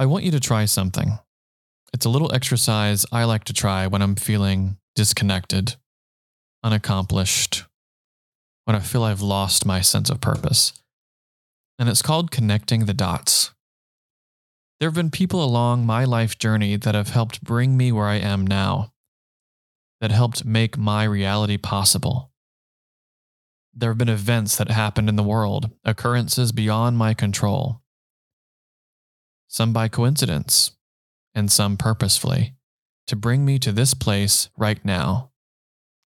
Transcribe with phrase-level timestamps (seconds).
[0.00, 1.18] I want you to try something.
[1.92, 5.74] It's a little exercise I like to try when I'm feeling disconnected,
[6.62, 7.64] unaccomplished,
[8.64, 10.72] when I feel I've lost my sense of purpose.
[11.80, 13.50] And it's called connecting the dots.
[14.78, 18.16] There have been people along my life journey that have helped bring me where I
[18.16, 18.92] am now,
[20.00, 22.30] that helped make my reality possible.
[23.74, 27.82] There have been events that happened in the world, occurrences beyond my control.
[29.48, 30.72] Some by coincidence,
[31.34, 32.54] and some purposefully,
[33.06, 35.30] to bring me to this place right now,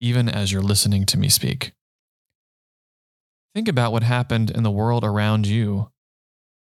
[0.01, 1.73] even as you're listening to me speak.
[3.53, 5.91] Think about what happened in the world around you.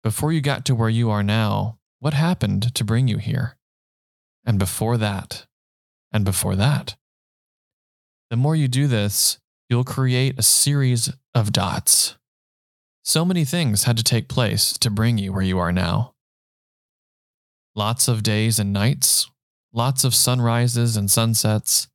[0.04, 3.58] Before you got to where you are now, what happened to bring you here?
[4.44, 5.46] And before that,
[6.12, 6.96] and before that.
[8.32, 9.38] The more you do this,
[9.70, 12.16] you'll create a series of dots.
[13.04, 16.15] So many things had to take place to bring you where you are now.
[17.76, 19.30] Lots of days and nights,
[19.74, 21.90] lots of sunrises and sunsets,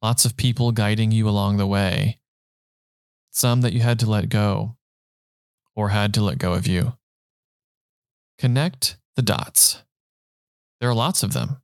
[0.00, 2.20] lots of people guiding you along the way,
[3.30, 4.76] some that you had to let go
[5.74, 6.92] or had to let go of you.
[8.38, 9.82] Connect the dots.
[10.80, 11.56] There are lots of them.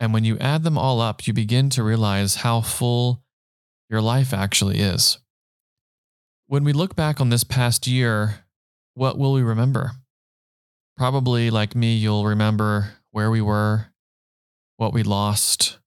[0.00, 3.22] And when you add them all up, you begin to realize how full
[3.88, 5.18] your life actually is.
[6.46, 8.44] When we look back on this past year,
[8.94, 9.92] what will we remember?
[10.98, 13.86] Probably, like me, you'll remember where we were,
[14.78, 15.78] what we lost,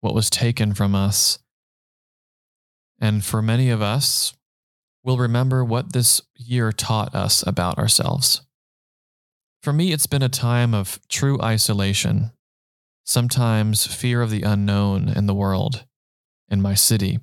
[0.00, 1.38] what was taken from us.
[2.98, 4.32] And for many of us,
[5.04, 8.40] we'll remember what this year taught us about ourselves.
[9.62, 12.32] For me, it's been a time of true isolation,
[13.04, 15.84] sometimes fear of the unknown in the world,
[16.48, 17.20] in my city,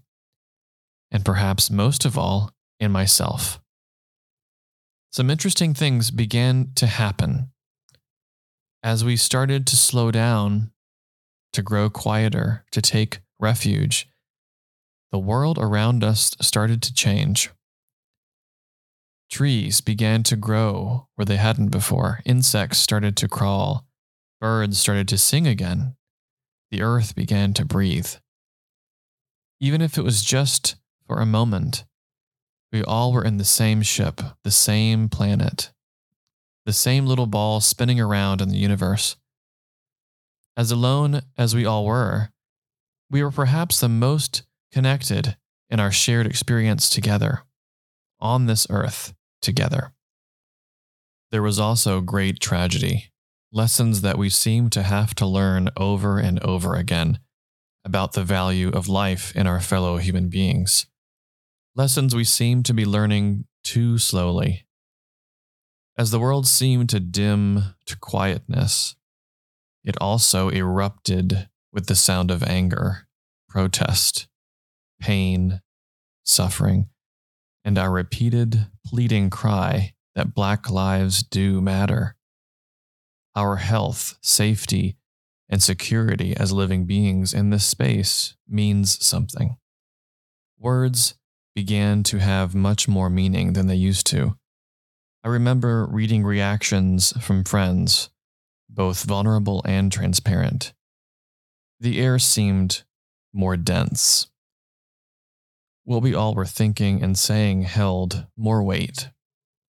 [1.10, 3.60] and perhaps most of all, in myself.
[5.18, 7.50] Some interesting things began to happen.
[8.84, 10.70] As we started to slow down,
[11.54, 14.08] to grow quieter, to take refuge,
[15.12, 17.50] the world around us started to change.
[19.32, 22.20] Trees began to grow where they hadn't before.
[22.24, 23.88] Insects started to crawl.
[24.40, 25.96] Birds started to sing again.
[26.70, 28.12] The earth began to breathe.
[29.60, 30.76] Even if it was just
[31.08, 31.86] for a moment,
[32.72, 35.72] we all were in the same ship, the same planet,
[36.66, 39.16] the same little ball spinning around in the universe.
[40.56, 42.30] As alone as we all were,
[43.10, 45.38] we were perhaps the most connected
[45.70, 47.44] in our shared experience together
[48.20, 49.94] on this earth together.
[51.32, 53.12] There was also great tragedy,
[53.52, 57.20] lessons that we seem to have to learn over and over again
[57.86, 60.88] about the value of life in our fellow human beings.
[61.78, 64.66] Lessons we seem to be learning too slowly.
[65.96, 68.96] As the world seemed to dim to quietness,
[69.84, 73.08] it also erupted with the sound of anger,
[73.48, 74.28] protest,
[75.00, 75.62] pain,
[76.24, 76.90] suffering,
[77.64, 82.16] and our repeated pleading cry that Black lives do matter.
[83.36, 84.98] Our health, safety,
[85.48, 89.58] and security as living beings in this space means something.
[90.58, 91.14] Words
[91.58, 94.38] began to have much more meaning than they used to.
[95.24, 98.12] I remember reading reactions from friends,
[98.70, 100.74] both vulnerable and transparent.
[101.80, 102.84] The air seemed
[103.34, 104.28] more dense,
[105.84, 109.10] what we all were thinking and saying held more weight.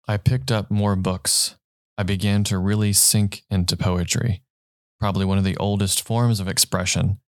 [0.07, 1.57] I picked up more books.
[1.97, 4.43] I began to really sink into poetry,
[4.99, 7.21] probably one of the oldest forms of expression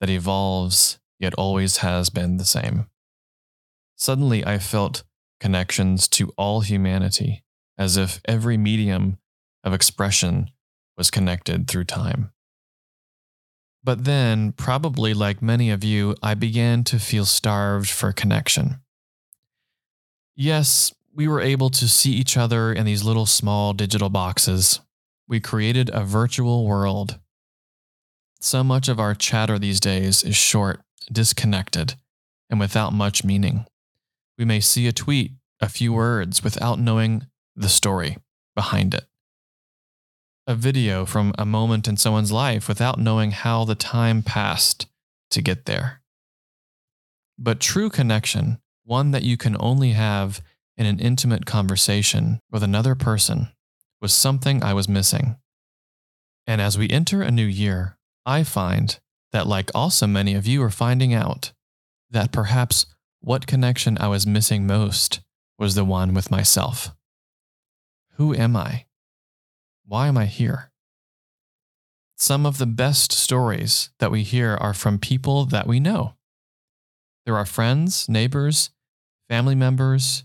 [0.00, 2.88] that evolves yet always has been the same.
[4.02, 5.04] Suddenly, I felt
[5.38, 7.44] connections to all humanity,
[7.78, 9.18] as if every medium
[9.62, 10.50] of expression
[10.96, 12.32] was connected through time.
[13.84, 18.80] But then, probably like many of you, I began to feel starved for connection.
[20.34, 24.80] Yes, we were able to see each other in these little small digital boxes.
[25.28, 27.20] We created a virtual world.
[28.40, 30.80] So much of our chatter these days is short,
[31.12, 31.94] disconnected,
[32.50, 33.64] and without much meaning.
[34.38, 38.18] We may see a tweet, a few words, without knowing the story
[38.54, 39.04] behind it
[40.46, 44.86] a video from a moment in someone's life without knowing how the time passed
[45.30, 46.02] to get there.
[47.38, 50.42] But true connection, one that you can only have
[50.76, 53.48] in an intimate conversation with another person,
[54.00, 55.36] was something I was missing.
[56.46, 58.98] And as we enter a new year, I find
[59.30, 61.52] that, like also many of you are finding out,
[62.10, 62.86] that perhaps
[63.22, 65.20] what connection I was missing most
[65.56, 66.92] was the one with myself.
[68.16, 68.86] Who am I?
[69.86, 70.72] Why am I here?
[72.16, 76.14] Some of the best stories that we hear are from people that we know.
[77.24, 78.70] There are friends, neighbors,
[79.28, 80.24] family members,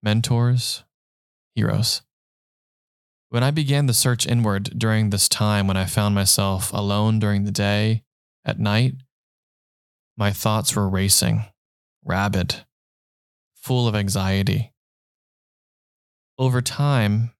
[0.00, 0.84] mentors,
[1.56, 2.02] heroes.
[3.28, 7.44] When I began the search inward during this time when I found myself alone during
[7.44, 8.04] the day,
[8.44, 8.94] at night,
[10.16, 11.44] my thoughts were racing,
[12.04, 12.64] rabid,
[13.54, 14.72] full of anxiety.
[16.38, 17.32] Over time,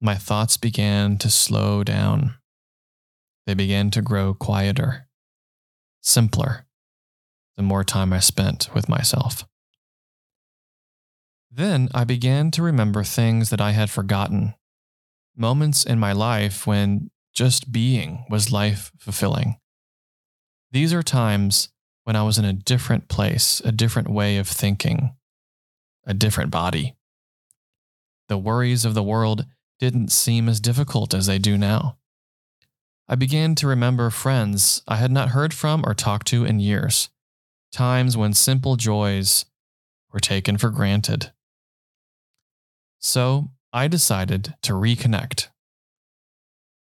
[0.00, 2.34] my thoughts began to slow down.
[3.46, 5.08] They began to grow quieter,
[6.00, 6.66] simpler,
[7.56, 9.44] the more time I spent with myself.
[11.50, 14.54] Then I began to remember things that I had forgotten,
[15.34, 19.56] moments in my life when just being was life fulfilling.
[20.72, 21.68] These are times
[22.06, 25.16] when I was in a different place, a different way of thinking,
[26.06, 26.94] a different body.
[28.28, 29.44] The worries of the world
[29.80, 31.96] didn't seem as difficult as they do now.
[33.08, 37.08] I began to remember friends I had not heard from or talked to in years,
[37.72, 39.44] times when simple joys
[40.12, 41.32] were taken for granted.
[43.00, 45.48] So I decided to reconnect.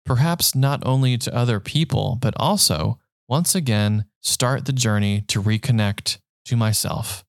[0.04, 2.98] Perhaps not only to other people, but also,
[3.28, 7.24] once again, start the journey to reconnect to myself,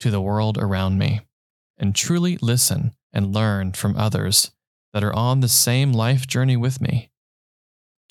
[0.00, 1.20] to the world around me,
[1.76, 4.52] and truly listen and learn from others
[4.92, 7.10] that are on the same life journey with me.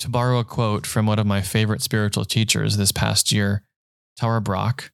[0.00, 3.64] To borrow a quote from one of my favorite spiritual teachers this past year,
[4.16, 4.90] Tara Brach,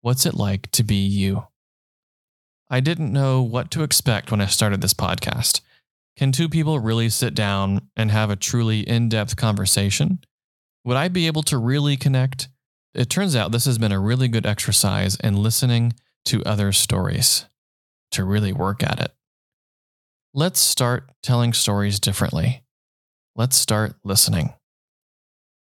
[0.00, 1.44] what's it like to be you?
[2.70, 5.60] I didn't know what to expect when I started this podcast.
[6.16, 10.20] Can two people really sit down and have a truly in depth conversation?
[10.84, 12.48] Would I be able to really connect?
[12.94, 15.92] It turns out this has been a really good exercise in listening
[16.26, 17.46] to other stories
[18.12, 19.12] to really work at it.
[20.32, 22.62] Let's start telling stories differently.
[23.36, 24.54] Let's start listening.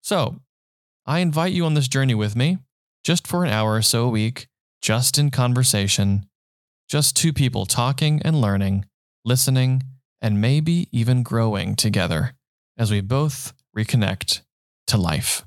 [0.02, 0.40] So,
[1.06, 2.58] I invite you on this journey with me,
[3.02, 4.48] just for an hour or so a week,
[4.82, 6.28] just in conversation,
[6.88, 8.84] just two people talking and learning,
[9.24, 9.82] listening,
[10.20, 12.34] and maybe even growing together
[12.76, 14.42] as we both reconnect
[14.88, 15.44] to life.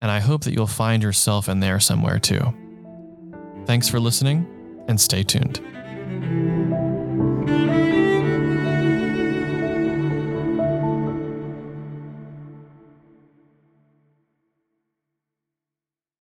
[0.00, 2.54] And I hope that you'll find yourself in there somewhere too.
[3.66, 4.46] Thanks for listening
[4.88, 5.60] and stay tuned.